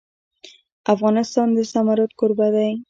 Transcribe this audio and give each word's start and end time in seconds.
افغانستان 0.93 1.47
د 1.57 1.59
زمرد 1.71 2.11
کوربه 2.19 2.47
دی. 2.55 2.71